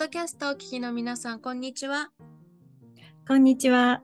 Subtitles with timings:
[0.00, 2.08] ドキャストをお聞きの皆さん、こんにちは。
[3.28, 4.02] こんにちは。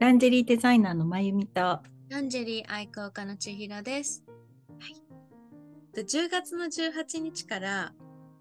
[0.00, 1.60] ランジェリーデザイナーのまゆみと。
[2.08, 4.24] ランジェリー愛好家の千尋です。
[4.80, 5.00] はい。
[5.94, 7.92] で10月の18日から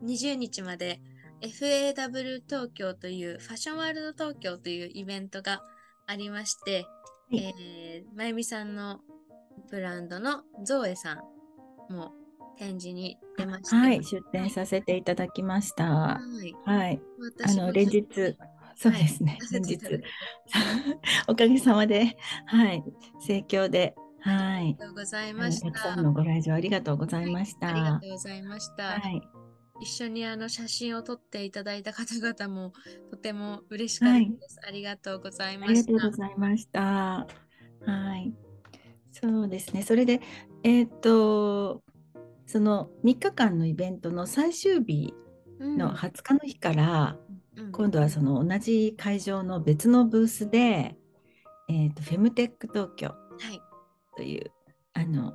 [0.03, 1.01] 20日まで
[1.41, 5.61] FAW 東京というファッションワールド東京というイベントが
[6.07, 6.87] ありまして、
[7.29, 9.01] はいえーまゆみさんの
[9.69, 11.21] ブランドのゾーエさ
[11.89, 12.13] んも
[12.57, 15.85] 展示に出まして、はい、出展させていただきました。
[15.85, 16.55] はい。
[16.65, 17.01] はい、
[17.43, 18.03] あの連日、
[18.75, 19.79] そうですね、連日、
[21.27, 22.83] おかげさまで、はい、
[23.19, 25.65] 盛況で、はいあり、がとうございました。
[25.67, 27.69] たくさんのご来場ありがとうございました。
[27.69, 28.83] ありがとうございました。
[28.99, 29.21] はい、
[29.81, 32.73] 一緒にあの写真を撮っていただいた方々も
[33.11, 34.59] とても嬉しかったです。
[34.67, 36.17] ありがとうございあましたりがとうご。
[36.17, 36.81] ざいました。
[36.81, 38.33] はい、
[39.11, 39.83] そうですね。
[39.83, 40.21] それで、
[40.63, 41.83] えっ、と、
[42.45, 45.13] その3日間のイベントの最終日
[45.59, 47.17] うんの20日の日から、
[47.55, 50.97] うん今度はその同じ会場の別のブースで、
[51.69, 53.15] えー、とフェムテック東京は
[53.53, 53.61] い。
[54.17, 54.51] という
[54.93, 55.33] あの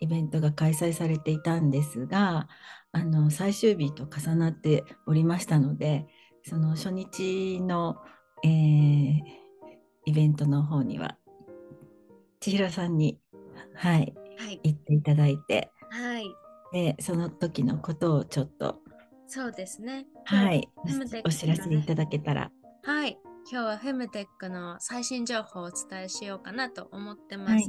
[0.00, 2.48] イベントが開催されていたんですが
[2.90, 6.08] あの最終日と重なっておりましたので
[6.42, 7.96] その初日の、
[8.42, 9.20] えー
[10.06, 11.16] イベントの方には
[12.40, 13.18] 千尋さんに、
[13.74, 14.60] はい、はい。
[14.62, 16.34] 行っていただいてはい。
[16.72, 18.80] でその時のことをちょっと、
[19.26, 20.06] そうですね。
[20.24, 20.68] はい、
[21.24, 22.50] お知らせいただけたら。
[22.82, 23.18] はい。
[23.50, 27.52] 今日はフェムテックの最新情報をお伝えしようかなと思ってます。
[27.52, 27.64] はい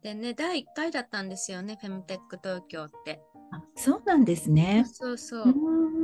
[0.00, 3.20] でね、第1回だったんですよね、フェムテック東京って。
[3.50, 4.84] あそうなんですね。
[4.86, 5.54] そうそう。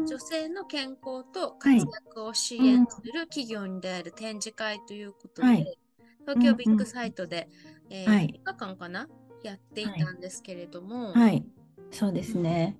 [0.04, 5.78] 女性の健康と活躍を支援する企業に出会える展示会ということで、はい
[6.26, 7.48] 東京ビッグサイトで、
[7.90, 9.06] えーはい3日間かな
[9.44, 11.44] やっていたんですけれども、はい、
[11.90, 12.76] そうですね。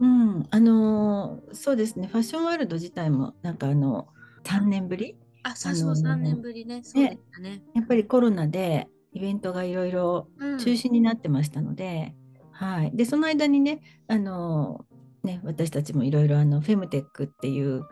[0.00, 2.08] うん、あのーそうですね。
[2.08, 4.08] ファッションワールド自体もなんかあの
[4.44, 7.62] 3年ぶり、あ、そうそう、あのー3年ぶりね、そうでしたね。
[7.74, 12.14] やっぱりコロナでイベントがいろいろうん中止になってましたので、
[12.50, 12.90] はい。
[12.94, 14.94] でその間にね、あのー
[15.26, 17.86] ね私たちもいろいろあのフェムテックっていう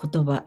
[0.00, 0.44] 言葉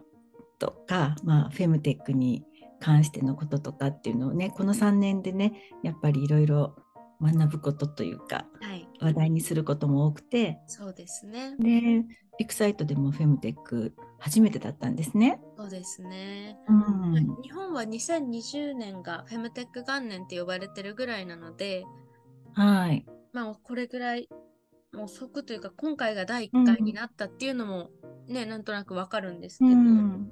[0.60, 2.46] とか、まあフェムテックに
[2.80, 5.54] 関してのこととかっていうのをね、この3年でね、
[5.84, 6.76] やっぱりいろいろ
[7.24, 10.60] 学ぶことというかはい、話題にすることも多くて。
[10.68, 11.56] そうですね。
[11.60, 12.04] で、
[12.40, 15.40] ビッグサイトでもフェムテック初めてだったんですね。
[15.58, 16.58] そうですね。
[16.68, 21.86] うん日本は2020年がフェムテック元年って呼ばれてるぐらいなので、
[22.54, 23.06] はい。
[23.32, 24.30] まあこれぐらい
[24.94, 27.90] もう即というか今回が第1回になったっていうのも
[28.28, 30.32] ね、なんとなくわかるんですけうど、ん、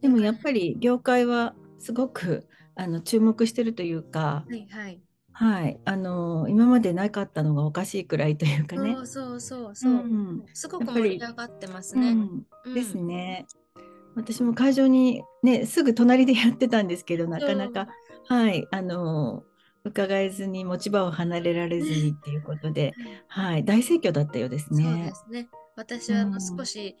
[0.00, 5.01] でもやっぱり業界はすごくあの注目してるというか、はいはい。
[5.32, 9.00] はい、あの今までなかったのがおかしいくらいというかねそ。
[9.00, 9.92] うそうそうそう。
[9.92, 12.10] うんすごく盛り上がってますね。
[12.10, 13.46] うんうんですね。
[14.14, 17.88] 私も会場にねすぐ隣でやってたんですけどなかなか、
[18.28, 19.42] はいあの
[19.84, 22.92] 伺えずに持ち場を離れられずにっていうことで、
[23.26, 25.12] はい大盛況だったようですそうでね。
[25.14, 25.48] すね。
[25.76, 26.96] 私はあのうん少し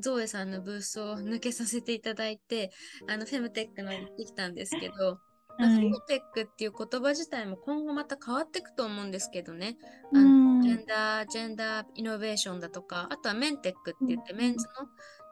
[0.00, 2.72] ゾウエさんのブースを抜けさせていただいて、
[3.08, 5.18] あのフェムテックの行ってきたんですけど、
[5.58, 5.80] まあはい。
[5.80, 9.76] フェムテックっていう言葉自体も今後また変わっていくと思うんですけどね。
[10.12, 10.62] あのうん。
[10.62, 14.38] ジェンダー、ジェンダーイノベーションだとか、あとはメンテックって言って、うん。
[14.38, 14.72] メンズの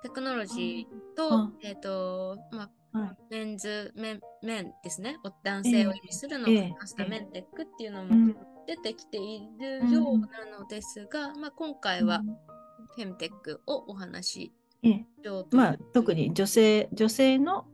[0.02, 3.16] テクノロジーと、あえっ、と、まあ、はい。
[3.30, 5.16] メンズ、メン、メンですね。
[5.24, 6.74] お男性を意味するのをええ。
[6.78, 8.36] 話したメンテックっていうのもうん。
[8.66, 12.22] 出てきているようなのですが、まあ、今回は
[12.94, 15.06] フェムテックをお話しええ。
[15.22, 17.64] しようとまあ、特に女性女性の、ま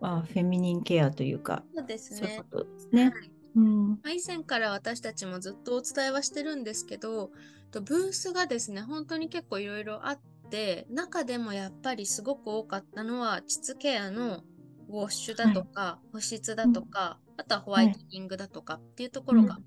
[0.00, 2.44] あ、フェミニンケアというか、そうですね。
[2.52, 2.72] そういう。
[2.74, 3.04] ですね。
[3.04, 3.12] はい。
[3.56, 3.88] うん。
[3.90, 7.30] まあ以前から私たちもずっとお伝えはしてるんですけど、
[7.70, 10.20] とブースがですね、本当に結構いろいろあっ
[10.50, 14.42] て、中でもやっぱりすごく多かったのは、膣ケアの
[14.88, 19.58] ウォッシュだとか、保湿だとか、あとはホワイトニングだとかっていうところが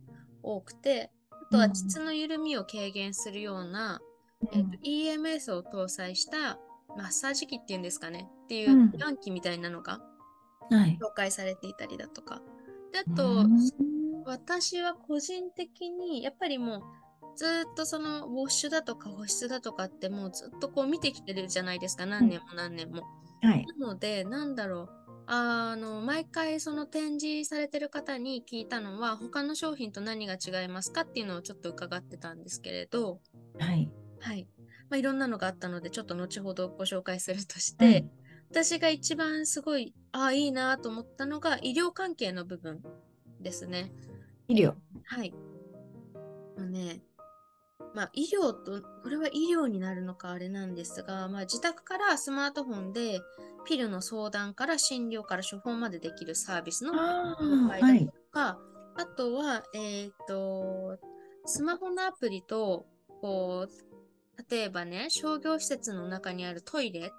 [0.41, 4.01] 多くて、あとは膣の緩みを軽減するような、
[4.51, 6.57] えっと EMS を搭載した
[6.95, 8.93] マッサージ機っていうんですかねっていううん。
[8.97, 10.08] 軟器みたいなのがはい。
[10.69, 12.41] 紹介されていたりだとか。
[12.91, 13.59] であうと、ん。
[14.25, 16.81] 私は個人的にやっぱりもう
[17.35, 22.05] ずーっとそのウォッシュだとか保湿だとかってもうずっとこう見てきてるじゃないですか。
[22.05, 23.03] 何年も何年も。
[23.41, 23.65] はい。
[23.79, 24.89] なのでなんだろう。
[25.31, 33.19] あの毎回その展示されてる方に聞いたのは他の商品と何が違いますかっていうのをちょっと伺ってたんですけれど、
[33.59, 33.91] はい。
[34.19, 34.47] はい。
[34.89, 38.09] まあ、いろんなのがあったのでちょっと後ほどご紹介するとして、はい
[38.51, 42.81] 私が一番すごいああいいなと思ったのが医療関係の部分
[43.41, 43.91] ですね。
[44.47, 44.73] 医療。
[45.05, 45.31] はい。
[46.57, 47.01] もうね、
[47.93, 53.21] まあ、医療と、これは医療になるのかあれなんですが、まあ、自宅からスマートフォンで
[53.65, 58.09] ピルの相談から診療から処方までできるサービスのあ紹あ、介だとはい。
[58.31, 58.59] か、
[58.95, 60.97] あとは、えっ、と、
[61.45, 62.85] スマホのアプリと、
[63.21, 67.11] こう、例えばね、商業施設の中にあるトイレ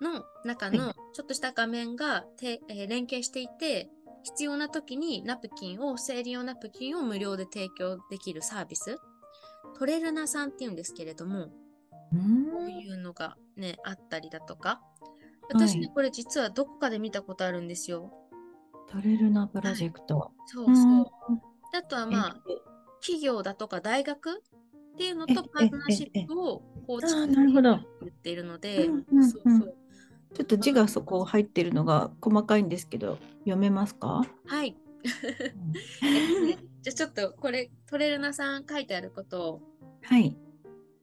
[0.00, 3.88] の中のちょっとした画面がて、えー連携していて、
[4.22, 8.98] 必要な時にナプキンを、生理用ナプキンを無料で提供できるサービス。
[9.78, 11.52] トレルナさんっていうんですけれども、こ
[12.66, 14.80] ういうのがね、あったりだとか。
[15.50, 18.12] 私ね、はいこれ実はどこかで見たことあるんですよ。
[18.90, 20.32] トレルナプロジェクト。
[20.46, 20.74] そうそう。
[21.30, 21.40] うん
[21.70, 22.36] あとはまあ、
[23.00, 29.74] 企業だとか大学っていうのえとパートナーシップを構築あーなるほど言っているので、そうそう。
[30.34, 34.76] ちょっと字がそこ入ってるのが細かいんですけど、読めますか、はい。
[36.82, 39.60] じゃあちょっとこれ、トレルナさん書いてあることを
[40.02, 40.36] はい。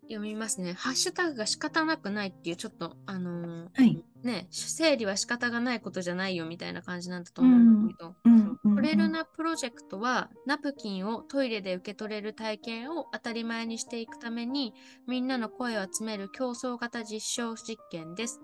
[0.03, 0.73] 読みますね。
[0.73, 4.03] ハッシュタグが仕方なくないっていう、ちょっと、あのーはい。
[4.23, 8.45] ね、生理は仕方がないことじゃないよみたいな感じなんだと思うんだけど、うんうんうん
[8.75, 14.73] トレルナプロジェクトはナプキンをトイレで受け取れる体験を当たり前にしていくために
[15.07, 18.41] みんなの声を集める競争型実証実験です。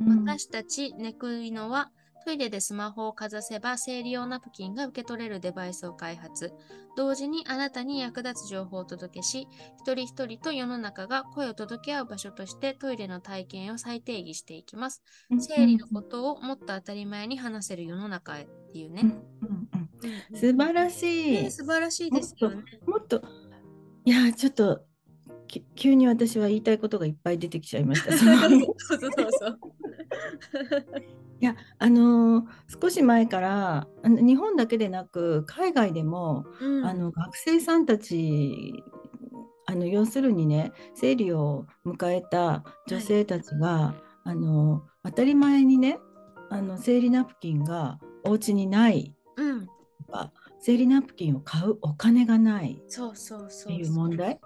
[0.00, 1.90] うん私たちネクイノは
[2.24, 6.52] トイレでスマホをかざせば生理用ナプキンが受け取れるデバイスを開発。
[6.96, 9.48] 同時にあなたに役立つ情報をお届けし、
[9.78, 15.02] 一人一人と世の中が声を届け合う場所としてトイレの体験を再定義していきます。
[15.38, 19.02] 生理のことをもっと当たり前に話せる世の中へっていうね。
[19.02, 19.90] うんうんうん
[20.34, 21.42] 素晴らしい。
[21.42, 22.62] ね素晴らしいですよね。
[22.86, 23.22] もっと、
[24.04, 24.82] いや、ちょっと、
[25.46, 28.16] き急に私は言いたいことがいっぱい出てきちゃいました。
[28.16, 28.38] そ う
[28.76, 29.60] そうそうそう。
[31.40, 32.44] いや、あのー
[32.80, 36.86] 少し前から日本だけでなく海外でも、うん。
[36.86, 38.74] あの学生さんたち
[39.66, 45.98] あの要するにね生理を迎えた女性たちが、あの当たり前にね
[46.50, 49.68] あの生理ナプキンがお家にないうん、
[50.60, 53.72] 生理ナプキンを買うお金がないそうそうそう。
[53.72, 54.40] っていう問題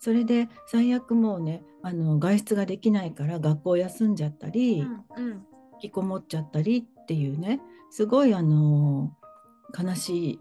[0.00, 4.80] それで最悪もうねあの外出ができないから学校休んじゃったり、
[5.16, 5.46] うんうん
[5.82, 7.58] 引きこもっちゃったりっていうね
[7.90, 9.16] すごいあの
[9.74, 10.40] 悲しい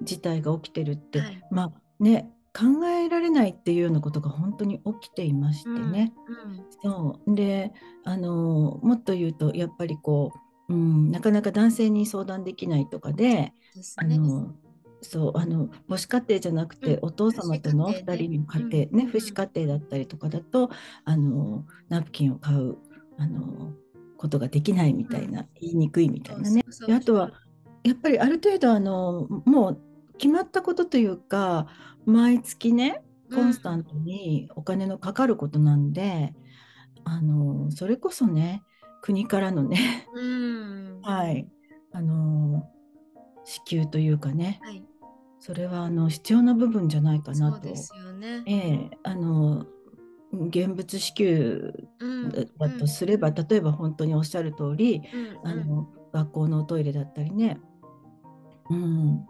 [0.00, 6.14] 事態が起きてるって、はいまあね考えられないっていうようなことが本当に起きていましてね。
[6.26, 7.72] うんそうで
[8.04, 10.32] あのもっと言うとやっぱりこ
[10.68, 14.16] う、うん、なかなか男性に相談できないとかでですね。
[14.16, 14.54] あの
[15.00, 20.70] そうあの母子家庭じゃなくて、うんお父様との父子家庭ね2人の家庭ね、うん父子家庭だったりとかだと
[21.04, 22.76] あのナプキンを買う
[23.18, 23.72] あの
[24.16, 26.64] ことができないみたいな、言いにくいみたいなね。
[26.92, 27.32] あとは
[27.84, 29.80] やっぱりある程度あのもう
[30.18, 31.68] 決まったことというか
[32.04, 33.02] 毎月ね
[33.32, 36.34] コンスタントにお金のかかることなんで、
[37.04, 38.62] あのそれこそね
[39.00, 41.00] 国からのねうん。
[41.02, 41.48] はい
[41.92, 42.68] あの
[43.44, 44.84] 支給というかねはい。
[45.40, 47.56] それはあの必要な部分じゃないかなと。
[47.56, 48.42] そうですよね。
[48.46, 49.66] ええあの
[50.30, 55.02] 現物支給うんだだとすれば、例えば本当におっしゃる通り、
[55.44, 57.58] うんあの学校のおトイレだったりね、
[58.70, 59.26] うん、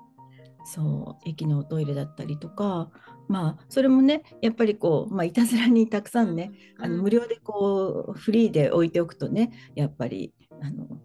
[0.65, 2.91] そう駅のおトイレだったりとか
[3.27, 11.01] まあそれもねやっぱりこう、まあ、いたずらにたくさんね、あの無料でこうフリーで置いておくとねやっぱりあの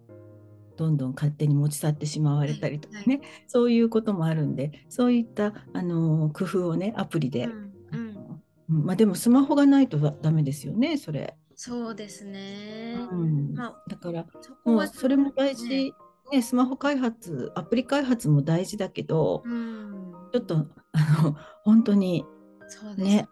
[0.76, 8.40] どんどん勝手に持ち去ってしまわれたりとかね、はいそういうこともあるんでそういったあの工夫をねアプリで、うんうん
[8.70, 12.96] うんまあ、でもスマホがないとダメですよねそれ、そうですね。
[13.10, 15.92] うんまあだからそこはもうそれも大事、ね
[16.32, 20.14] ねスマホ開発アプリ開発も大事だけど、うん。
[20.32, 22.24] ちょっとあの 本当に
[22.96, 23.28] ね、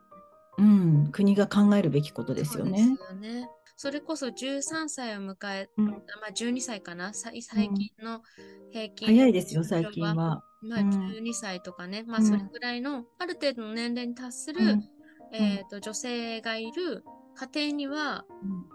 [0.58, 2.96] うん、国が考えるべきことですよね。
[2.98, 3.50] そうですよね。
[3.82, 5.86] それこそ13歳を迎え、うん。
[5.86, 5.96] ま
[6.28, 8.22] あ12歳かな、最近の
[8.70, 10.14] 平均、早いですよ最近は。
[10.14, 10.88] まあうん。
[10.88, 12.24] 12歳とかね、まあうん。
[12.24, 14.84] それくらいのある程度の年齢に達する、うん。
[15.32, 17.02] えー、と女性がいる
[17.34, 18.24] 家庭には、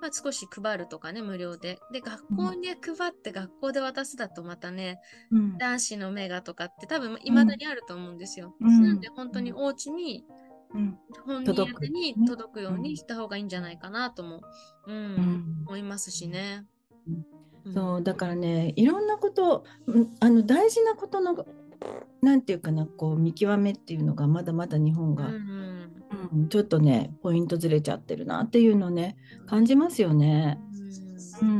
[0.01, 1.79] まあ、少し配るとかね、無料で。
[1.93, 4.99] で、学校に配って学校で渡すだとまたね、
[5.31, 5.57] うん。
[5.57, 8.53] 男子の目がとかって多分未だにあると思うんですよ。
[8.59, 8.83] うん。
[8.83, 10.46] なんで本当にお家に、うん
[11.25, 14.41] 本人宛にね届くようにした方がいいんじゃないかなとも、
[14.85, 15.65] うんうん。
[15.67, 16.65] 思いますしね。
[17.65, 17.73] うん。
[17.73, 21.45] そうだからねいろんなことうんあの大事なことの
[22.21, 25.91] なんていうかなこう見極めっていうのがまだまだ日本が、うんうん。
[26.33, 30.57] うんちょっとねポイントずれちゃってるなっていうのね感じますよね。
[31.41, 31.51] ううん。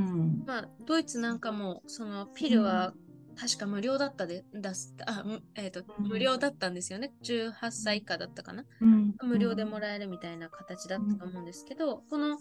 [0.42, 2.94] んまあ、ドイツなんかもそのピルは
[3.40, 6.08] 確か無料だったで出すあ、むえーとうん。
[6.08, 7.14] 無料だったんですよね。
[7.24, 9.16] 18歳以下だったかな、うん。
[9.24, 12.38] 無料でもらえるみたいな形だったと思うんですけど、この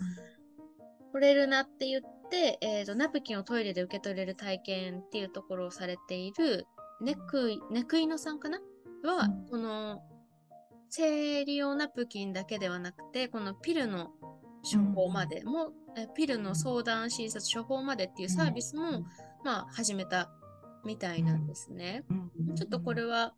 [1.14, 6.66] 惚れるなって言って、えーとナプキンをトイレで受け取れる体験っていうところをされている
[7.00, 8.58] ネクイネクイノさんかな？
[9.04, 9.46] は、うん。
[9.50, 10.02] この
[10.88, 14.12] 生理用ナプキンだけではなくてこのピルの
[14.62, 19.04] 処方までも、えピルの相談診察処方までっていうサービスも、
[19.44, 20.30] まあ始めた
[20.86, 22.04] みたいなんですね。
[22.10, 23.34] うんちょっとこれは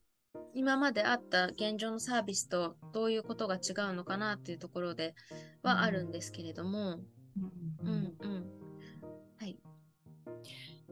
[0.54, 5.14] 今まであった現状のサービスとどういうことが違うのかなっていうところで
[5.62, 7.00] はあるんですけれども、
[7.82, 8.46] うんうんうん。
[9.38, 9.58] はい。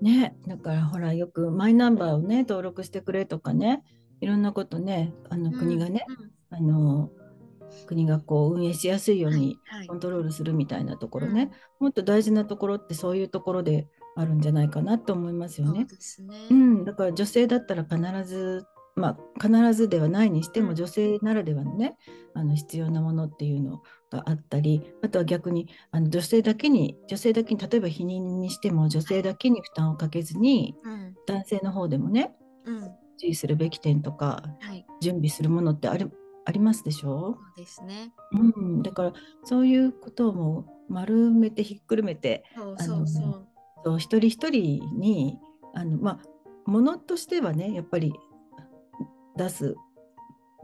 [0.00, 3.82] ねだからほらよくマイナンバーをね登録してくれとかね
[4.20, 6.30] いろんなことねあの国がね、うん。
[6.50, 7.10] あの
[7.86, 13.86] 国がこう運営しやすいようにはいコントロールするみたいなところね、もっと大事なところってそういうところで
[14.16, 15.87] あるんじゃないかなと思いますよそうね。
[16.50, 18.64] うん、だから女性だったら必ず
[18.96, 21.96] まあ必ずではないにしてうんも女性ならではのね
[22.35, 32.82] あの必要なものっていうのがあったりあとは逆にあの女性だけに女性だけに例えば避妊にしても女性だけに負担をかけずにうん男性の方でもねうん。
[32.82, 34.42] は注意するべき点とか
[34.75, 34.85] い。
[35.00, 36.11] 準備するものってある
[36.44, 37.08] ありますでしょ？
[37.08, 38.12] そうですね。
[38.32, 39.12] うん、だから
[39.44, 43.46] そういうことをもう丸めてひっくるめてそうそうそう。
[43.86, 45.38] そう一人一人に
[45.72, 46.18] あの、ま
[46.66, 48.12] あ、ものとしてはねやっぱり
[49.36, 49.76] 出す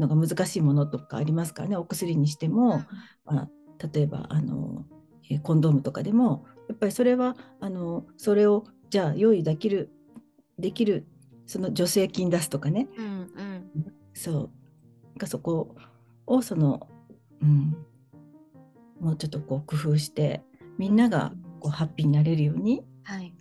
[0.01, 2.83] のが難しいものとかありますからねお薬にしても、
[3.25, 3.49] まあ、
[3.95, 4.85] 例えばあの
[5.31, 9.93] えーコンドームとかでもやっぱりそれはあのそれをじゃあ用意できる
[10.59, 11.07] できる
[11.47, 12.89] その助成金出すとかね。
[12.99, 13.93] うんうん。
[14.15, 14.51] そ
[15.15, 15.19] う。
[15.19, 15.77] がそこ
[16.27, 16.89] をその、
[17.41, 17.77] うん、
[19.01, 20.43] もうちょっとこう工夫して
[20.77, 23.35] みんながこうハッピーになれるように、はい。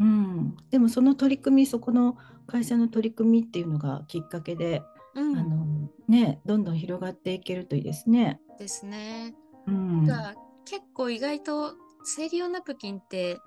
[0.00, 2.16] うん、でもその取り組みそこの
[2.46, 4.82] 会社の取り組みっていうのがきっかけで、
[5.14, 5.38] うん。
[5.38, 8.40] あのね、どんどん広がっていけるといいですね。
[8.58, 9.34] ですね。
[9.66, 13.38] うん、が結構意外と生理用ナプキンって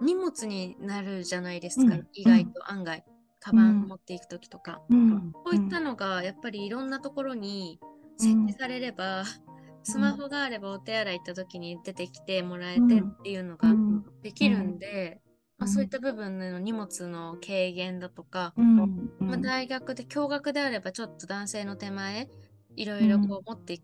[0.00, 2.06] 荷物になるじゃないですか、うん。
[2.14, 3.04] 意外と案外、
[3.40, 5.32] カバン持っていく時とか、うん。
[5.32, 7.78] こういったのがやっぱりいろんなところに
[8.18, 9.24] 設置されれば、
[9.82, 12.86] スマホがあればお手洗い行った時に出てきてもらえてっ
[13.22, 14.04] ていうのがうん。
[14.22, 15.20] できるんで、
[15.58, 19.10] まあ、うんそういった部分での荷物の軽減だとか、うん。
[19.20, 22.28] まあ、大学で共学であればちょっと男性の手前
[22.76, 23.82] いろいろこう持ってい、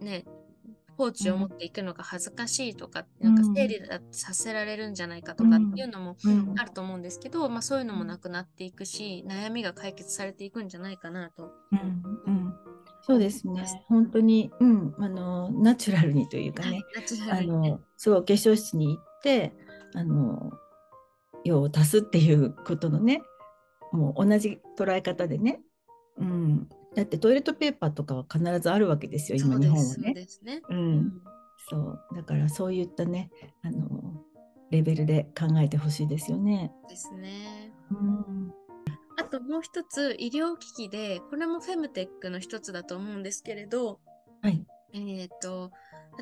[0.00, 0.24] ね
[0.96, 3.80] ポーチを持っていくのが恥ずかしいとか、なんか整理
[4.10, 6.54] させられるんじゃないかとかっていうのもうん。
[6.58, 11.52] あると思うんですけど、まあ、そういうのもなくなっていくし悩みが解決されていくんじゃないかなと。
[11.72, 12.02] うん。
[12.26, 12.54] うん。
[13.02, 13.64] そうですね。
[13.88, 16.82] 本当に、うん、あのナチュラルにというかね、
[17.30, 19.52] あのそうお化粧室に行って
[19.94, 20.52] あの
[21.44, 23.20] 用を足すっていうことのね
[23.90, 25.60] もう同じ捉え方でね、
[26.18, 30.62] うん、だってトイレットペーパーとかは必ずあるわけですよ今日本はそうですそうね。
[30.68, 31.22] う、うんん
[31.70, 33.30] そうだからそういったね
[33.62, 34.24] あの
[34.70, 36.72] レベルで考えてほしいですよね。
[36.88, 37.72] ですね。
[37.90, 38.52] うん
[39.18, 44.00] あともう一つ医療機器でこれもフェムテックの一つだと思うんですけれど、
[44.40, 45.70] はいえー、と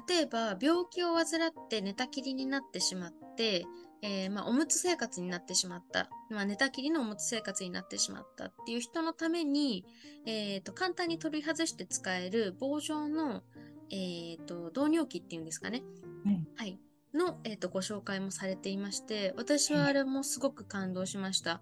[0.08, 3.64] 例えば病気を患って寝たきりになってしまって、
[4.02, 9.84] えーまあ、おむつ生活になってしまった、まあ、寝たきりのおむつ生活になってしまったっていう人のために、
[10.26, 13.42] えー、と簡単に取り外して使える棒状の、
[13.90, 15.82] えー、と導尿器っていうんですかね、
[16.24, 16.80] はいはい、
[17.14, 21.60] の、えー、とご紹介もされていまして私はあれもすごく感動しました。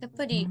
[0.00, 0.48] やっぱり、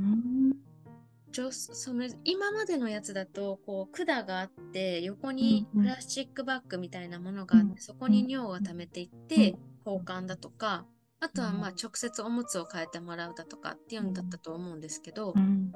[1.32, 5.86] その今までのやつだとこう管があって横にうんうん。
[5.86, 7.78] プラスチックバッグみたいなものがあって、うん。
[7.78, 9.56] そこに尿を溜めていって
[9.86, 10.86] 交換だとか
[11.22, 15.72] あとはまあうん直接おむつを変えてもらうだとかっていうのだったと思うんですけど、うん。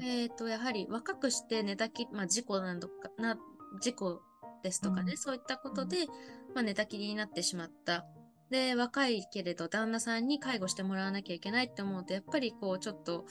[0.00, 3.36] えー、とやはり若くして寝たき、まあ、事故などかな
[3.80, 4.20] 事故
[4.62, 5.18] ですとかね、うん。
[5.18, 6.06] そういったことで、
[6.54, 8.04] まあ、寝たきりになってしまった。
[8.50, 13.24] で若いけれど旦那さんに介護してもらわなきゃいけないって思うとやっぱりこうちょっと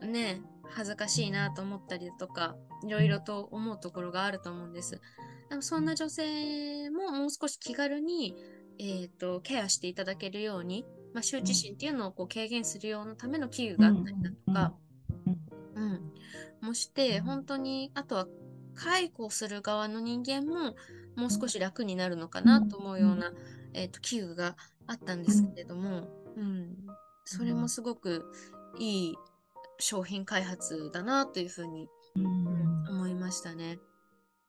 [0.00, 4.98] ね恥ずかしいなと思ったりだとかいろいろと思うところがあると思うんです。
[5.50, 8.36] でもそんな女性ももう少し気軽に、
[8.80, 14.74] えー、とケアしていただけるように、まあ、羞恥心っていうのをこう軽減するようなための器具があったりだとか、
[15.74, 16.12] うん、
[16.62, 18.26] もして本当にあとは
[18.74, 20.74] 介護する側の人間も
[21.16, 23.32] もう少し楽になるのかなと思うような、
[23.74, 24.56] えー、と器具が
[24.86, 26.76] あったんですけれども、うん、
[27.24, 28.24] それもすごく
[28.78, 29.14] いい
[29.78, 32.88] 商品開発だなというふうにうん。
[32.88, 33.78] 思いましたね。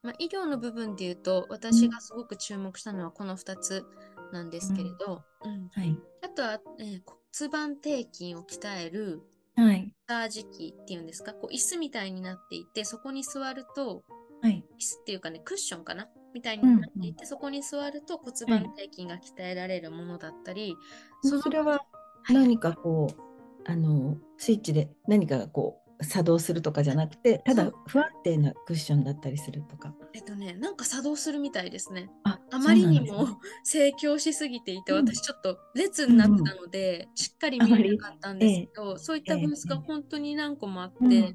[0.02, 3.84] まあ、医療の部分で言うと私がすごく注目したのはこの2つ
[4.32, 5.68] なんですけれど、うん。
[5.72, 5.96] はい。
[6.24, 7.00] あとは、えー
[7.34, 9.22] 骨盤底筋を鍛える
[9.56, 9.94] はい。
[10.06, 14.04] マッサージ機っていうんですか、こう椅子みたいになっていて、そこに座ると、
[14.42, 14.62] はい。
[14.78, 16.08] 椅子っていうかね、クッションかな？
[16.34, 20.76] みたいになっていて、そこに座ると骨盤底筋が鍛えられるものだったり、
[21.24, 21.86] のそれは
[22.22, 22.34] はい。
[22.34, 23.20] 何かこう、
[23.64, 29.94] あのスイッチで何かこう作動するとかじゃなくて、ただ不安定なクッションだったりするとか。
[30.12, 32.10] えっとね、なんか作動するみたいですね。
[32.24, 35.06] ああまりにも盛況しすぎていて、うん。
[35.06, 41.34] 私ちょっと列になってたので、しっかり見れなかったんですけど、そういったブースが本当に何個もあって、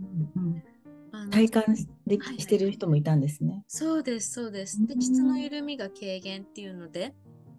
[1.32, 1.66] 体感
[2.06, 3.64] でしてる人もいたんですね。
[3.68, 4.86] そうです、そうです。
[4.86, 5.00] で、うん。
[5.02, 7.16] 膣の緩みが軽減っていうので、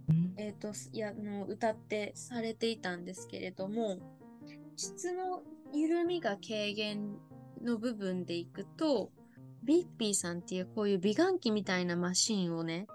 [0.08, 0.34] うん。
[0.36, 3.98] えっ、と、いや、あの、歌ってされていたんですけれども、
[4.76, 7.16] 膣の緩みが軽減
[7.62, 9.10] の部分でいくと、
[9.64, 12.86] ビッピーさんっていうこういう美顔器みたいなマシンをね、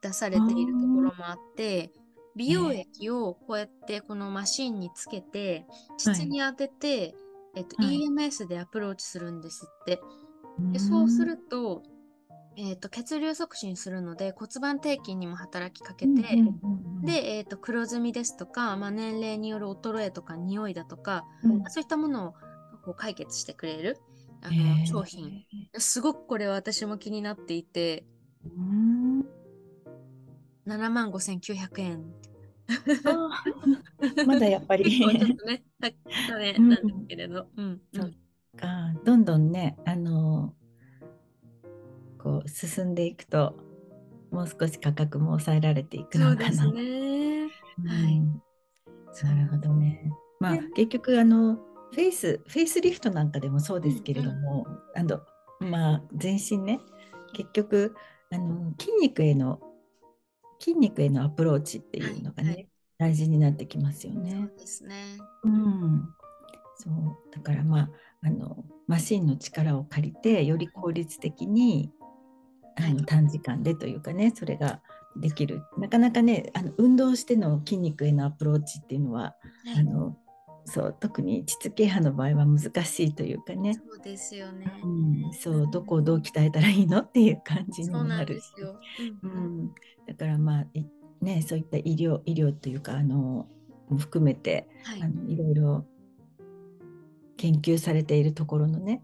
[0.00, 1.92] 出されているところもあって、
[2.36, 5.66] 美容液をこうやってこのマシンにつけて、
[5.98, 7.14] 膣に当てて、
[7.56, 8.06] えっと、はい。
[8.06, 10.00] EMS でアプローチするんですって。
[10.72, 11.82] でそうすると,、
[12.56, 16.22] えー、と血流促進するので骨盤底筋にも働きかけて、
[17.02, 21.64] で、えー、と黒ずみですとか、まあ、年齢による衰えとか匂いだとか、うん。
[21.68, 22.32] そういったものを
[22.84, 23.98] こう解決してくれる
[24.42, 25.44] あの商品。
[25.76, 28.04] すごくこれは私も気になっていて。
[28.12, 28.17] うん
[30.68, 32.04] 7万5900円。
[33.04, 34.26] あー。
[34.26, 34.84] まだやっぱり。
[34.98, 37.64] ちょっとね高めうんなんですけれど、うん。
[37.64, 37.80] うん。
[37.92, 38.12] そう
[38.56, 38.92] か。
[39.04, 40.54] どんどんねあの
[42.18, 43.56] こう進んでいくと
[44.30, 46.82] もう少し価格も抑えられていくそうですのかな。
[46.82, 47.48] ね。
[47.78, 47.86] うん。
[47.88, 48.20] はい
[49.24, 50.12] なるほどね。
[50.38, 55.20] まあで結局あのフェイスフェイスリフトなんかでもそうですけれども、あの
[55.60, 56.80] まあ全身ね
[57.32, 57.94] 結局
[58.30, 59.60] あの筋肉への
[60.60, 62.68] 筋肉へのアプローチっていうのがね、はいはい。
[62.98, 64.58] 大事になってきますよそねう。
[64.58, 65.18] ですね。
[65.44, 66.08] うん、
[66.76, 67.16] そう。
[67.34, 67.90] だからまあ
[68.22, 71.90] あのマシンの力を借りてより効率的に
[72.76, 72.94] あはい。
[72.94, 74.80] の短時間でというかねそれが
[75.16, 75.62] できる。
[75.78, 79.36] なかなかねあの運動しての筋肉へのアプローチっていうのはは
[79.76, 79.80] い。
[79.80, 80.16] あの
[80.68, 84.80] そう特に膣ケアの場合は難しいというかね、そうですよね。
[84.84, 84.86] う
[85.30, 88.76] ん、そうどこをどう鍛えたらいいのっていう感じにそうなるしですよ。
[89.22, 89.74] ううんうんん、
[90.06, 90.84] だからまあい
[91.22, 93.48] ねそういった医療医療というかあの
[93.88, 95.86] も含めてはいあのいろいろ
[97.38, 99.02] 研究されているところのね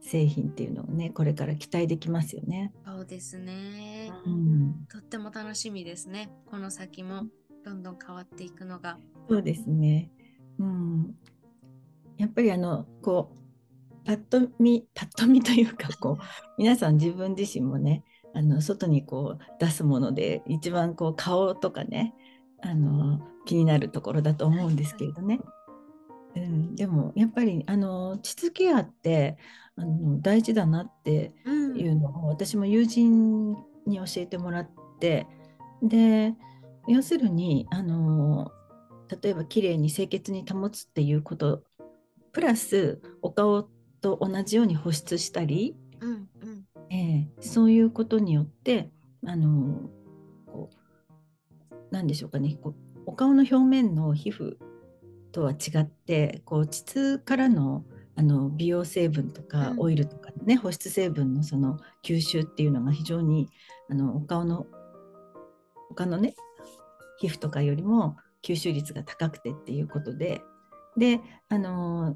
[0.00, 2.72] 製品っていうのをねこれから期待できますよね。
[2.86, 4.10] そうですね。
[4.24, 6.30] うん、とっても楽しみですね。
[6.46, 7.26] この先も
[7.62, 8.98] どんどん変わっていくのが。
[9.28, 10.10] そうですね。
[10.58, 11.14] うん、
[12.16, 16.22] やっぱりあのこうパッと見パッと見というかこう
[16.58, 22.14] 皆さん自分自身もねあの外にこう出すもので一番こう顔とかね
[22.60, 25.40] あの気になるところだと思うんですけれどね。
[26.36, 29.36] うん、でもやっぱりあの膣ケアって
[29.76, 33.52] あの大事だなってうんいうのを私も友人
[33.86, 35.26] に教えてもらって
[35.82, 36.34] で
[36.88, 38.50] 要するにあの
[39.22, 41.62] 例えば綺麗に清潔に保つっていうこと。
[42.32, 43.68] プラスお顔
[44.00, 46.64] と同じように保湿したり、うんうん。
[46.90, 48.90] えーそういうことによって
[49.24, 49.88] あの
[50.46, 52.58] こうなんでしょうかね。
[52.60, 52.74] こう
[53.06, 54.56] お顔の表面の皮膚
[55.30, 57.84] とは違ってこう膣からの
[58.16, 59.80] あの美容成分とかうん。
[59.80, 63.48] オイルとかね、保湿成分のその吸収っていうのが非常に
[63.88, 64.66] あのお顔の
[65.88, 66.34] 他のね
[67.18, 70.42] 皮膚とかよりも吸収率が高くてっていうことで。
[70.96, 72.14] であの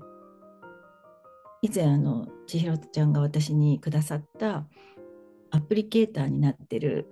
[1.62, 4.68] 以前あの千尋ちゃんが私にくださった
[5.50, 7.08] アプリケーターになってる。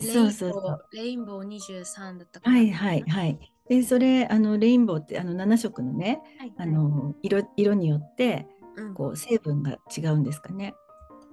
[0.00, 0.50] レインそうそう。
[0.52, 2.56] そうボーレインボー23だったかな。
[2.56, 3.38] はいはいはい。
[3.68, 8.94] でそれあのレインボーってあの7色のねはいあの色色によってうん。
[8.94, 10.74] こう成分が違うんですかね。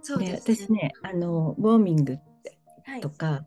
[0.04, 2.18] そうでです私ねあのウォーミング
[2.86, 3.02] はい。
[3.02, 3.46] とか、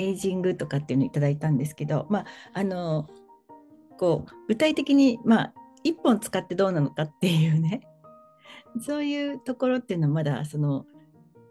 [0.00, 3.08] エイジングとかっていうのをいただいたんですけど、まあ、あの
[3.98, 7.82] こう具体的に、まあ、1本使ってどうなのかっていうね
[8.80, 10.86] そういうところっていうのはまだその、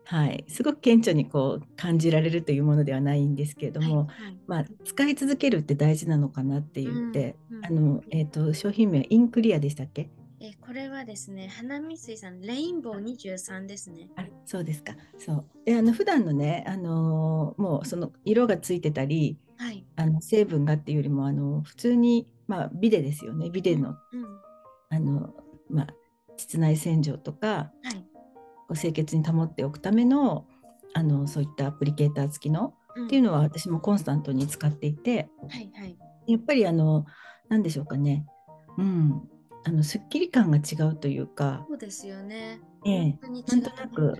[0.05, 4.37] はい、すごく顕著にこう感じられるというものではないんですけれども、はいはい。
[4.47, 10.09] まあ、使い続けるって大事なのかなって言って、うんうんあのえー、と商品名はインクリアでしたっけ？
[10.41, 14.09] えこれはですね、花見水さん、レインボー23ですね。
[14.15, 19.85] あそうですかそうであの普段のね、あのーもうその色がついてたりはい。
[19.95, 23.95] あの成分がっていうよりもあの普通に、まあ、ビデですよねビデの,、うん。
[24.89, 25.35] あの
[25.69, 25.87] まあ、
[26.35, 27.95] 室内洗浄とかはい。
[27.95, 28.01] こ
[28.71, 30.47] う清潔に保っておくための
[30.95, 35.95] あのそういったアプリケーター付きのうんっていうのは私もコンスタントに使っていてはいはい。
[36.25, 37.05] やっぱりあの
[37.49, 38.25] 何でしょうかね、
[38.79, 39.29] うん、
[39.65, 42.61] あのすっきり感が違うというか、そうですよね。
[42.85, 43.01] ええ。
[43.01, 44.13] 本当に違なんとなく。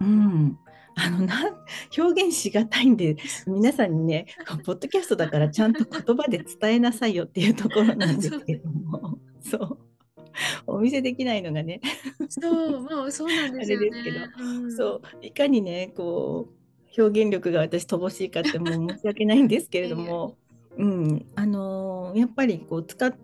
[0.00, 0.58] うん。
[0.98, 1.54] あのなん
[1.96, 4.26] 表現しがたいんで 皆さんにね
[4.64, 9.18] ポッドキャストだからちゃんと言葉で伝えなさいよっていうところなんですけども。
[9.42, 9.78] そう。
[10.66, 11.80] お見せできないのがね。
[12.28, 13.90] そう、まあそうなんですよね。
[13.92, 14.44] あれですけど。
[14.44, 14.72] うん。
[14.72, 15.02] そう。
[15.20, 20.38] いかにねこう表現力が私乏しいかってもう申し訳ないんですけれども、
[20.78, 23.18] うん、あのーやっぱりこう使って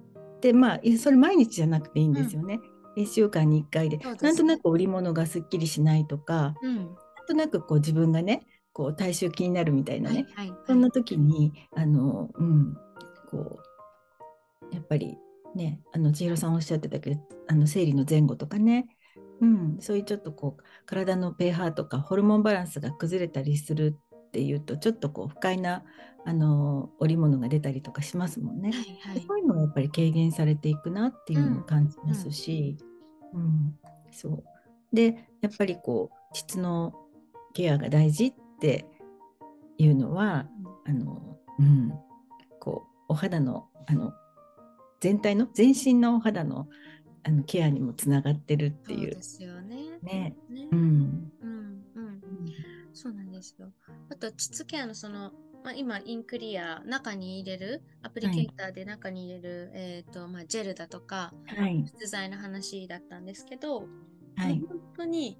[0.52, 2.58] まあいそれ毎日じゃなくていいんですよね。
[2.96, 6.76] 1週間に1回でですなんとなく織物がすっきりしないとかうん。
[6.76, 10.58] なんとなくこう自分がねこう体臭気になるみたいなね、はいはい。
[10.66, 12.76] そんな時にあのうん
[13.30, 15.16] こうやっぱり
[15.54, 18.86] ねあの千尋さんおっしゃってたけどあの生理の前後とかね、
[19.40, 23.98] うん、そういうちょっとこう体の pH とかホルモンバランスが崩れたりする
[24.32, 25.84] っていうとちょっとこう不快な
[26.24, 28.70] あの織物が出たりとかしますもんね。
[28.70, 29.24] はいはい。
[29.26, 32.78] そういうのがやっぱり軽減されていくなっていうのを感じますし、
[33.34, 33.78] うん
[34.10, 34.44] そう
[34.94, 36.94] でやっぱりこう膣の
[37.52, 38.86] ケアが大事って
[39.76, 40.46] いうのは
[40.86, 41.92] あの、うん、
[42.58, 44.12] こうお肌のあの
[45.00, 46.68] 全体の全身のお肌の
[47.24, 49.22] あのケアにもつながってるっていうそうで。
[49.22, 49.76] すよね。
[50.02, 51.32] ねねうんうん
[51.94, 52.22] うん。
[52.94, 53.72] そうなんですよ。
[54.10, 55.32] あと、膣ケアのその、
[55.64, 61.80] まあ、今、インクリア、中に入れる、アプリケーターで中に入れる、えっ、と、まあ、ジェルだとか、はい。
[61.80, 63.86] 保湿剤の話だったんですけど、
[64.36, 64.60] はい。
[64.68, 65.38] 本当に、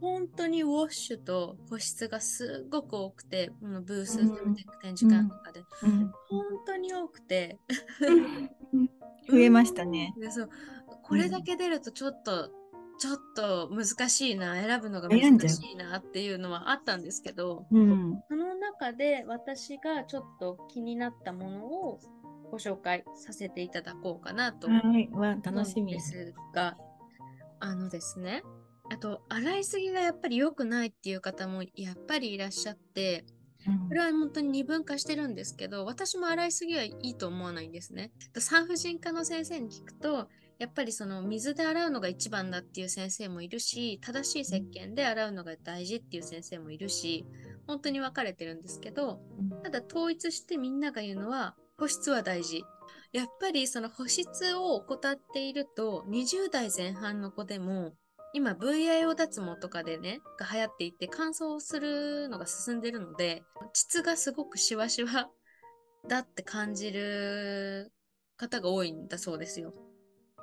[0.00, 6.12] 本当にウォッシュと保湿がすごく多くて、このブース、うんフェムテック展示会の中で、うん。
[6.28, 7.58] 本当に多くて、
[9.30, 10.14] 増えましたね。
[10.18, 10.50] でそう。
[11.02, 12.50] これだけ出るとちょっと、
[12.98, 22.00] ちょっと難しいな選ぶのが難しいなっていうのはあったんですけどうんその中で私がちょっと気になったものを
[22.50, 24.80] ご紹介させていただこうかなと思
[25.64, 26.00] しみで。
[26.00, 26.76] すが
[27.60, 28.42] あのですね
[28.90, 33.24] あと洗いすぎがやっぱり良くないっていう方もやっぱりいらっしゃって
[33.66, 38.12] うんこれは本当に二分化してるんですけど、私も洗いすぎはいいと思わないんですね。
[38.36, 40.28] 産婦人科の先生に聞くと、
[40.58, 47.24] やっぱりその水で洗うのが一番だっていう先生もいるし、正しい石鹸で洗うのが大事っていう先生もいるし、
[47.68, 49.20] 本当に分かれてるんですけど、
[49.62, 52.64] ただ統一してみんなが言うのは、保湿は大事。
[53.12, 57.92] やっぱりその保湿を怠っていると、20代前半の子でも、
[58.32, 65.30] 今 VIO 脱毛とかでね、が流行っていて乾燥するのが進んでるので、膣がすごくシワシワ
[66.08, 67.92] だって感じる
[68.36, 69.72] 方が多いんだそうですよ。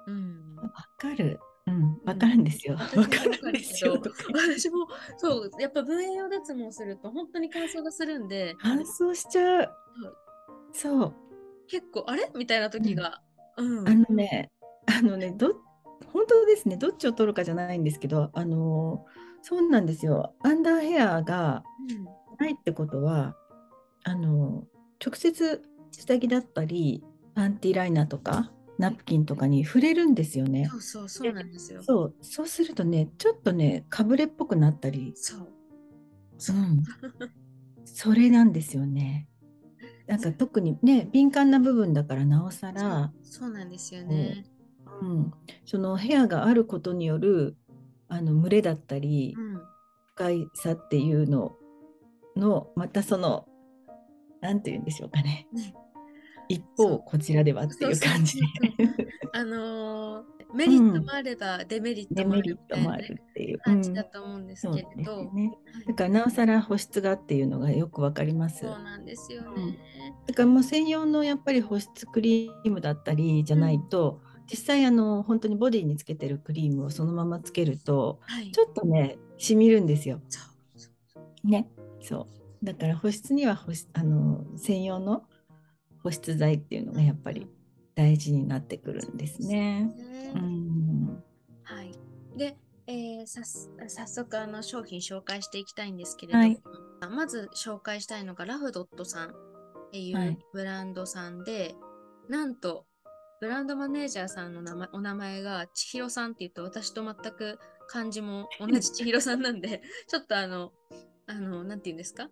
[0.07, 0.55] うん。
[0.55, 1.39] わかる。
[1.67, 2.75] うん、わかるんですよ。
[2.75, 3.93] わ私もかるんですよ。
[4.33, 4.87] 私も、
[5.17, 9.69] そう、やっぱ VIO 脱毛すると本当に乾燥がするんで、乾燥しちゃう。
[10.73, 11.13] そう。
[11.67, 12.29] 結構、あれ？
[12.35, 13.21] みたいな時が。
[13.57, 13.89] うん。
[13.89, 14.51] あのね、
[14.85, 15.55] あのね、ど、
[16.13, 19.05] 本当ですね、どっちを取るかじゃないんですけど、あの、
[19.41, 20.35] そうなんですよ。
[20.41, 22.05] アンダーヘアがうん
[22.37, 23.35] ないってことは、
[24.03, 24.67] あの、
[25.03, 30.77] 直接下着だったり、パンティライナーとか、ナプキンとかに触れるんですよねそ。
[30.77, 31.81] うそう、そうなんですよ。
[31.83, 35.47] そう、そうするとね、ちょっとね、かぶれっぽくなったり、そう。
[36.49, 36.83] うん、
[37.85, 39.27] それなんですよね。
[40.07, 44.45] なんか特にね、敏感な部分だからなおさら、そうなんですよね。
[45.01, 45.33] うん、
[45.65, 47.57] その部屋があることによる
[48.07, 49.61] あの群れだったりうん。
[50.07, 51.57] 不快さっていうの
[52.38, 53.47] のまたその
[54.39, 55.73] なんて言うんでしょうかねね
[56.49, 58.47] 一方こちらではっていう感じで。
[59.34, 63.95] あのーメリットもあればデメリットデメリットもあるっていう、感じうん。
[63.95, 65.51] だと思うんですけれど、ね。
[65.86, 68.62] だからなおさら保湿がっていうのがよくわかります。
[68.62, 69.65] そうなんですようん。
[69.71, 69.79] ね。
[70.27, 78.51] だからもう専用のやっぱり保湿クリームだったりじゃないと、実際あの本当にボディにつけてるクリームをそのままつけるとはい。
[78.51, 80.21] ちょっとねしみるんですよ。
[81.43, 81.67] ね、
[82.01, 82.27] そ
[82.62, 82.65] う。
[82.65, 85.23] だから保湿には保湿あの専用の
[86.05, 87.47] 保湿剤っていうのがやっぱり
[87.95, 89.85] 大事になってくるんですね。
[89.85, 91.23] ねうん。
[91.63, 91.91] はい。
[92.37, 96.61] で、えーさす早速あの商品紹介していきたいんですけれども、はい
[97.09, 99.33] まず紹介したいのがラフドットさんっ
[99.91, 101.75] ていはいうブランドさんで、
[102.29, 102.85] なんと
[103.41, 110.71] ブランドマネージャーさんの名前お名前が千尋さんって言うと私と全く漢字も同じ千尋さんなんで ちょっとあの
[111.27, 112.29] あのなんて言うんですか？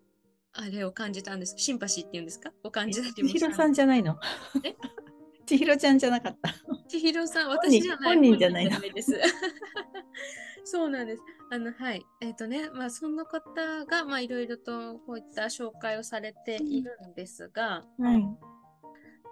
[0.53, 2.51] あれを感じたんですシンパシーっていうんですか？
[2.63, 3.47] を感じたり千もした？
[3.47, 4.17] 尋さんじゃないの？
[4.63, 4.75] え？
[5.45, 6.53] 千尋ちゃんじゃなかった。
[6.87, 8.13] 千尋さん、私じゃない。
[8.15, 9.19] 本人じゃないです。
[10.63, 11.23] そうなんです。
[11.51, 12.05] あの、はい。
[12.21, 18.23] えっ、とね、まあ、その方が、まあ、いろいろとこういった紹介をされているんですが、はい。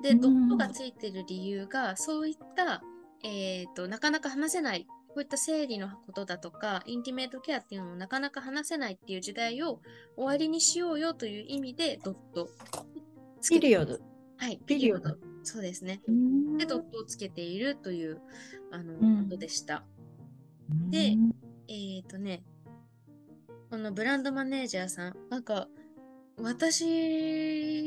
[0.04, 2.82] で、うんドットがついている理由が、そういった、
[3.24, 9.82] えーと、なかなか話せない、こういった生理のことだとか、インティメートケアっていうのをなかなか話せないっていう時代を
[10.16, 12.50] 終わりにしようよという意味で、ドット。
[13.50, 14.00] ピリオド。
[14.38, 15.16] はい、ピリオド。
[15.44, 16.02] そうですね。
[16.58, 18.22] で、ドットをつけているという
[18.72, 19.84] あの、うん、ことでした。
[20.90, 21.16] で、
[21.68, 22.44] えっ、ー、とね、
[23.70, 25.68] このブランドマネージャーさん、なんか、
[26.38, 26.86] 私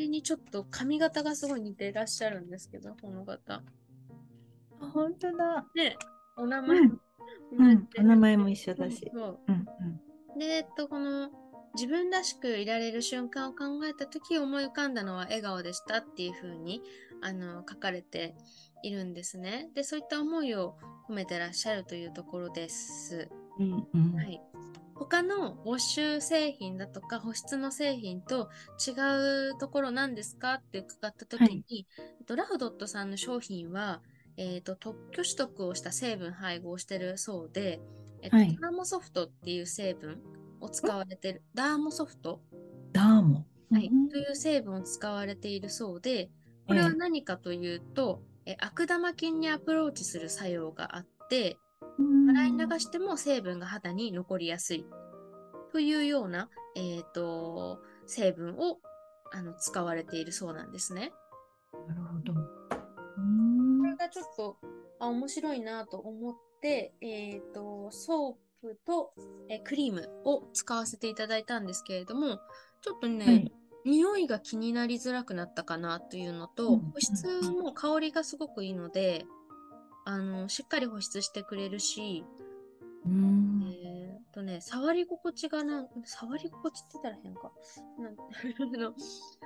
[0.08, 3.54] にちょっと髪型がすごい似てらっしゃるんですけど、この方。
[3.54, 3.62] あ、
[4.92, 5.66] 本当だ。
[5.74, 5.96] ね、
[6.36, 7.00] お名前、うん、
[7.56, 9.10] うん、お名前も一緒だし。
[9.12, 9.66] そううん
[10.32, 11.30] うん、で、えっと、この
[11.74, 16.82] 自分らしくいられる瞬間を考えた時思い浮かんだのは笑顔でしたっていう風に
[17.20, 18.36] あに書かれて
[18.82, 19.70] いるんですね。
[19.74, 20.76] で、そういった思いを
[21.08, 23.28] 込めてらっしゃるというところです。
[23.58, 24.40] うんうん、はい。
[24.94, 28.48] 他のウォッシュ製品だとか保湿の製品と
[28.86, 28.92] 違
[29.50, 30.54] うところなんですか？
[30.54, 31.86] って伺った時に、
[32.28, 34.00] はい、ラフドットさんの商品は、
[34.36, 37.80] えーと、特許取得をした成分配合してるそうで、
[38.22, 40.20] えーとはい、ダーモソフトっていう成分
[40.60, 42.40] を使われてるダーモソフト？
[42.92, 46.30] ダーモ、はい、という成分を使われているそうで
[46.66, 51.56] これは何かというと、えー、悪玉菌にアプローチする作用があって
[52.28, 54.86] 洗い流しても成分が肌に残りやすい。
[55.72, 58.78] というような、えーと、成分を
[59.32, 61.12] あの使われているそうなんですね。
[61.88, 62.32] なるほど。
[63.96, 64.56] がちょっと
[64.98, 69.12] あ面白いなと思って、えーと、ソープと
[69.48, 72.38] えクリームを使わせていただいたんですけれども
[72.80, 73.52] ちょっとね、はい、
[73.84, 79.26] 匂いが気になりづらくなったかなというのと、保湿も香りがすごくいいので、
[80.06, 82.24] あのしっかり保湿してくれるし、
[83.06, 87.52] うん、えー、とね、触り心地がな、触り心地って言ったら変か。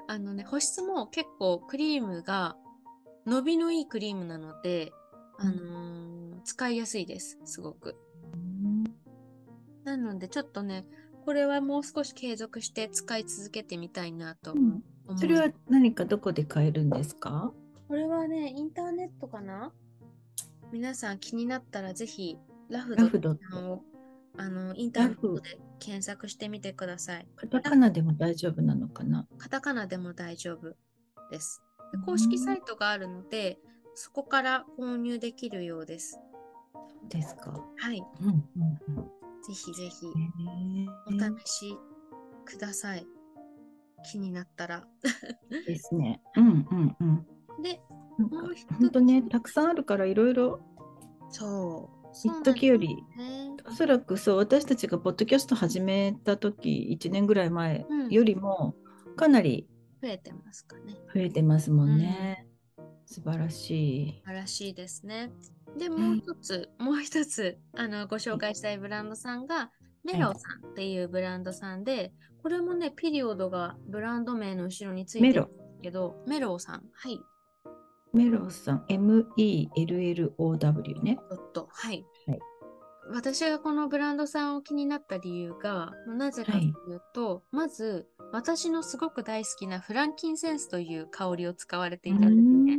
[0.07, 2.57] あのね、保湿も結構クリームが
[3.29, 4.93] 伸びのいいクリームなので、
[5.39, 7.95] あのー、使いやすいです、すごく。
[9.85, 10.87] なので、ちょっとね、
[11.25, 17.53] これはもう少し継続して使い続けてみたいなと思う、うん、それは何かどこで買えるんですか？
[17.87, 19.73] これはね、インターネットかな？
[20.73, 22.39] 皆さん気になったらぜひ
[22.71, 23.83] ラフドを
[24.39, 27.27] あのインターネットで検索してみてください。
[27.37, 30.75] カタカナでも大丈夫なのかなカタカナでも大丈夫
[31.31, 31.63] です。
[32.05, 33.59] 公式サイトがあるので、
[33.95, 36.21] そこから購入できるようです。
[36.73, 37.53] そうですか。
[37.77, 38.03] はい。
[38.21, 39.05] うんうんうん、
[39.43, 40.07] ぜひぜひ
[41.07, 41.77] お試し
[42.45, 43.07] ください。
[44.11, 44.87] 気になったら。
[45.67, 46.21] ですね。
[46.37, 47.27] うんうんうん。
[47.63, 47.81] で、
[48.19, 48.75] もう一つ。
[48.75, 50.61] 本当ね、たくさんあるからいろいろ。
[51.31, 51.99] そう。
[52.15, 53.05] 一時より、
[53.67, 58.75] おそらくそう私たちがポッドキャスト始めた時1年ぐらい前よりも
[59.17, 59.69] かなり
[60.01, 60.95] 増えてますかね。
[61.15, 62.47] 増えてますもんね。
[62.79, 64.23] うん、素晴らしい。
[64.25, 65.31] 素晴らしいですね。
[65.77, 69.71] でもう一つ、もう一つあのご紹介したいブランドさんが、
[70.05, 76.83] メロさんっていうブランドさんで、これもね、ピリオドがブランド名の後ろについてるんですけど、メロさん。
[76.95, 77.21] はい。
[78.13, 81.19] メロさん、M-E-L-L-O-W ね。
[81.69, 82.07] はい。
[83.09, 86.71] はい、私がこのブランドさんを気になった理由が、なぜかとい。
[86.71, 92.79] うと、はい、まず、私のすごく大好きなフランキンセンスという香りを使われていたんです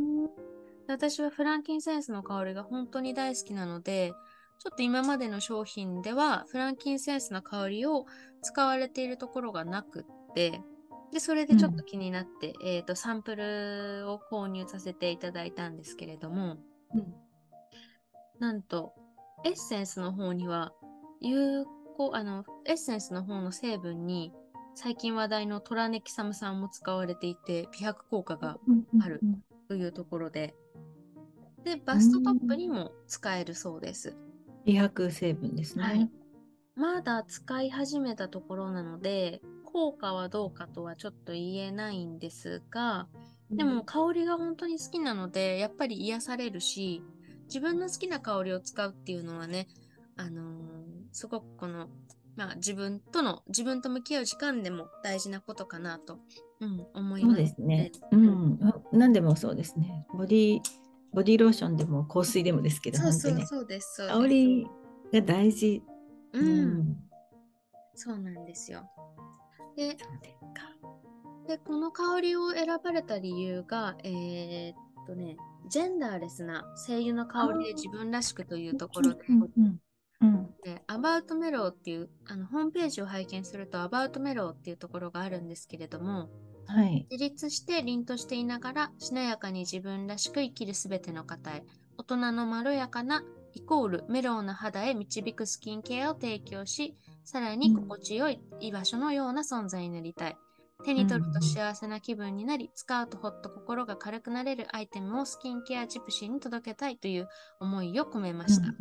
[0.88, 4.12] 私はフランキンセンスの香りが本当に大好きなので、
[4.58, 8.06] ちょっと今までの商品ではフランキンセンスの香りを
[8.42, 10.60] 使われているところがなくって、
[11.12, 16.58] で、それでちょっと気になって、うん、えっ、ー、と、サンプルを購入させていただいたんですけれども、
[16.94, 17.14] うん、
[18.38, 18.94] なんと、
[19.44, 20.72] エッセンスの方には、
[21.20, 21.64] 有
[21.96, 24.32] 効、あの、エッセンスの方の成分に、
[24.74, 28.58] 最近話題のトラネキサム酸も使われていて、美白効果が
[29.00, 29.22] ある
[29.68, 30.54] というところで、
[31.64, 34.16] で、バストトップにも使えるそうです。
[34.64, 35.84] 美白成分ですね。
[35.84, 36.10] はい。
[36.74, 43.08] まだ使い始めたところなので、効果はどうかとはちょっと言えないんですが、
[43.50, 47.02] でも香りが本当に好きなので、やっぱり癒されるし、
[47.50, 49.66] 自分の好きな香りを使うっていうのはね、
[50.16, 50.54] あのー、
[51.12, 51.88] すごくこの、
[52.36, 56.18] まあ自分との、自分と向き合う時間でも大事なことかなと、
[56.60, 57.92] うん、思います、そうですね。
[58.12, 58.60] うん。
[58.92, 60.06] 何でもそうですね。
[60.14, 60.60] ボディ、
[61.12, 64.06] ボディローションでも香水でもですけど、そうそうそうです。
[64.06, 64.66] 香り
[65.12, 65.82] が大事。
[66.32, 66.50] うん、う
[66.82, 66.96] ん、
[67.96, 68.88] そうなんですよ。
[69.76, 69.96] で
[71.48, 75.36] でこの香りを選ばれた理由が、えー、っとね、
[75.68, 79.18] ジェンダーレスな精油の香りで自分らしくというところで、
[80.64, 86.28] でアバウトメローっていうあのホームページを拝見するとアバウトメローっていうところがあるんですけれども、
[86.66, 91.64] はい、自立して凛としていながらしなやかに自分らしく生きるすべての方へ
[91.96, 93.22] 大人のまろやかな
[93.54, 100.36] イコールメロウな肌へ導くスキンケアを提供し、さらに心地よい居場所のような存在になりたい。
[100.80, 107.28] 手に取ると幸せな気分になり、使うとほっと心が軽くなれるアイテムをスキンケアジプシーに届けたいという
[107.60, 108.72] 思いを込めました。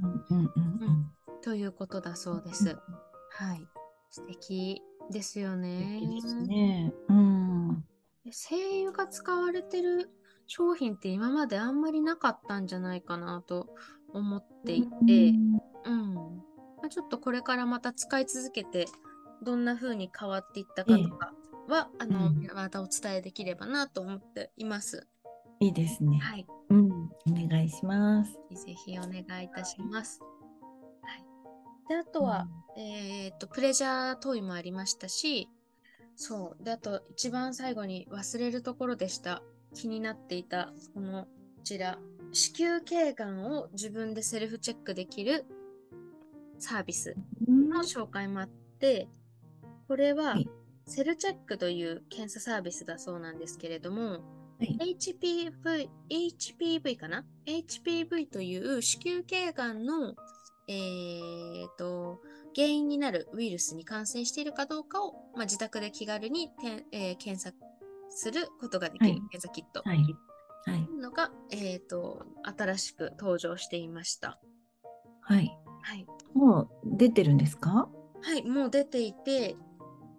[1.42, 2.78] ということだそうです。
[3.32, 3.68] はい。
[4.10, 4.82] 素敵
[5.12, 6.02] ですよね。
[6.46, 6.94] ね。
[7.08, 7.86] うん。
[8.32, 10.10] 精油が使われてる
[10.48, 13.68] 商品って今まであんまりなかったんじゃないかなと
[14.14, 15.34] 思っていて、
[15.86, 18.86] うん、まあ、ちょっとこれからまた使い続けて
[19.44, 21.34] どんな風に変わっていったかとか
[21.70, 25.08] は、ええ、あの、うん、またお伝えできればなと思っています。
[25.60, 26.18] いいですね。
[26.20, 26.46] はい。
[26.70, 28.34] うん、お願いします。
[28.66, 30.20] ぜひお願いいたします。
[31.02, 31.24] はい。
[31.90, 35.50] で、あとは、うん、えっ、と、プレジャートイもありましたし、
[36.16, 36.64] そう。
[36.64, 39.42] で、あと、一番最後に忘れるところでした。
[39.74, 41.28] 気になっていた、この、こ
[41.64, 41.98] ちら、
[42.32, 45.46] 子宮頸がんを自分でセルフチェックできる
[46.60, 47.16] サービス
[47.48, 49.08] の紹介もあって、
[49.88, 50.36] これは
[50.90, 54.18] セルチェックという検査サービスだそうなんですけれども、は
[54.62, 60.16] い、HPV, HPV かな ?HPV という子宮頸がんの、
[60.68, 62.22] えーと、
[62.56, 67.52] 原因になるウイルスに感染しているかどうかを、まあ、自宅で気軽にて、えー、検査
[68.10, 69.82] することができる検査キット。
[69.86, 70.00] はい
[70.66, 74.40] はい、のが、えっ、ー、と、新しく登場していました。
[75.22, 75.58] はい。
[75.82, 76.06] はい。
[76.34, 77.90] もう出てるんですか？
[78.22, 79.56] はい、もう出ていて、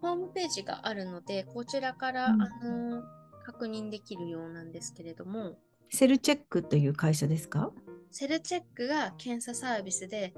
[0.01, 3.03] ホームページがあるので、こちらから、うん、あの
[3.45, 5.59] 確認できるようなんですけれども。
[5.91, 7.73] セルチェックという会社ですか？
[8.11, 10.35] セルチェックが検査サービスで、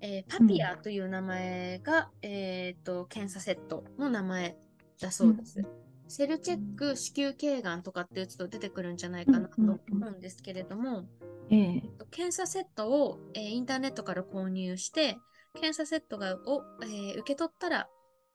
[0.00, 4.56] えー、パピアという名前が、うん、えっ、と、検査セットの名前
[5.00, 5.60] だそうです。
[5.60, 5.66] うん。
[6.10, 11.04] セルチェック子宮頸がんとかって打つと出てくるんじゃないかなと思うんですけれども、
[11.50, 15.18] えー、検査セットを、えー、インターネットから購入して
[15.52, 17.88] 検査セットがを、えー、受け取ったら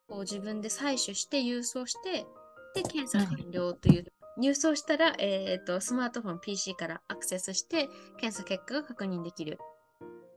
[0.07, 2.25] こう自分で採取して郵送して
[2.73, 4.05] で検査完了という、
[4.41, 7.87] 郵送したら、えーと、スマートフォン PC からアクセスして
[8.19, 9.59] 検査結果が確認できる。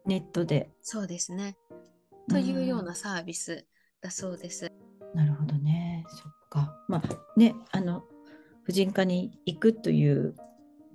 [0.05, 0.71] ネットで。
[0.83, 1.57] そうですね。
[2.29, 3.67] というようなサービス
[4.03, 4.71] だそうです。
[5.15, 6.05] なるほどね。
[6.09, 6.79] そっか。
[6.89, 8.05] まあね、あの
[8.65, 10.35] 婦人科に行くという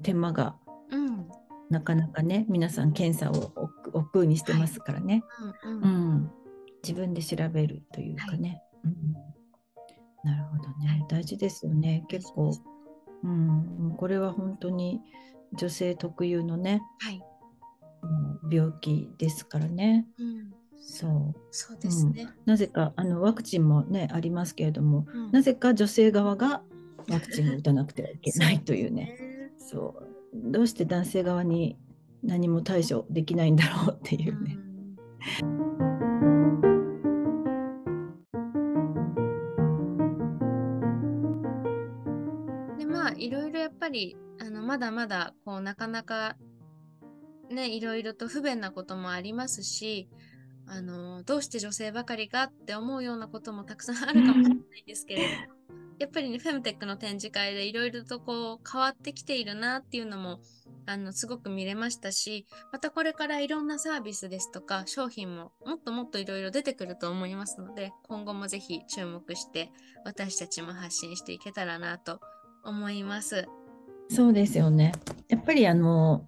[0.04, 0.56] 手間が、
[0.92, 1.28] うん、
[1.70, 5.72] なかなかね、皆さん検査を億劫にしてますからね、はい。
[5.72, 6.32] うん、うん、
[6.84, 8.62] 自分で調べるというかね。
[8.84, 8.94] はい、
[10.26, 11.06] うん、なるほどね。
[11.10, 12.06] 大事ですよね。
[12.10, 12.52] 結構、
[13.24, 15.02] うん、これは本当に
[15.54, 17.22] 女性特有のね、はい、
[18.52, 20.08] 病気ですからね。
[20.18, 20.52] うん。
[20.80, 21.36] そう。
[21.52, 26.64] そうですね、うん、なぜかあのワクチンもねありますけれども、うん、なぜか女性側が
[27.10, 29.18] ワクチンを打たなくてはいけないというね。
[29.58, 31.78] そうどうして男性側に
[32.24, 34.58] 何も対処できないんだろうっていうね。
[36.62, 36.71] で
[43.82, 46.38] ぱりあのまだまだこうなかなか
[47.50, 50.08] ねいろいろと不便なこともありますし
[50.68, 55.28] あのどうして女性ばかりかって思うようなこともたくさんあるかもしれないですけれど
[56.00, 60.40] やっぱりねフェムテックの展示会でいろいろとこう変わってきているなっていうのも
[60.86, 69.72] あのすごく見れましたしまたこれからいろんなサービスですとか商品ももっともっといろいろ出てくると思いますので今後もぜひ注目して
[70.06, 72.20] 私たちも発信していけたらなと
[72.64, 73.48] 思います。
[74.14, 74.92] そうですよね。
[75.30, 76.28] やっぱりあの、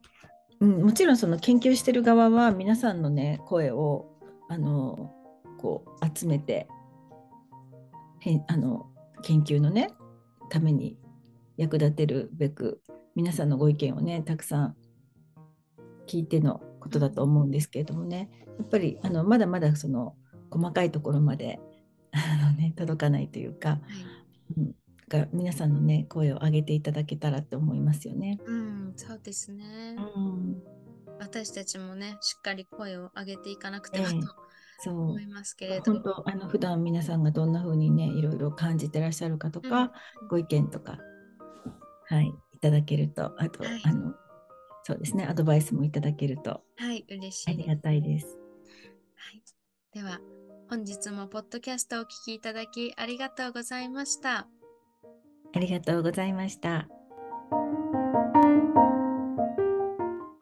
[0.61, 4.09] うん、もちろんその研究してる側は皆さんのね声を
[4.47, 5.11] あの
[5.57, 6.67] こう集めて
[8.21, 8.87] へあの
[9.23, 9.89] 研究のね
[10.49, 10.97] ために
[11.57, 12.81] 役立てるべく
[13.15, 14.75] 皆さんのご意見をねたくさん
[16.07, 18.29] 聞いてのことだと思うんですけれどもね。
[18.57, 20.15] やっぱりあのまだまだその
[20.49, 21.59] 細かいところまで
[22.11, 23.79] あの、ね、届かないというか、はい、
[24.59, 24.75] うん、
[25.13, 28.39] が皆さんのね声を上げていただけたらと思いますよね。
[28.45, 29.95] うん、そうですね。
[30.15, 30.61] うん、
[31.19, 34.21] 私たちもねしっかり声を上げていかなくてはと、えー、
[34.79, 39.91] そう思いますけれど本当あの普段皆さんがどんな風にねいろいろ感じてらっしゃるかとか、
[40.21, 40.97] うん、ご意見とか
[42.09, 44.13] はいいただけるとあと、はい、あの
[44.83, 48.37] そうですねアドバイスもいただけるとはい嬉しいありがたいです。
[49.15, 49.43] はい、
[49.93, 50.19] では
[50.69, 54.47] 本日もポッドキャストをお聞きいただきありがとうございました。
[55.53, 56.87] ありがとうございました。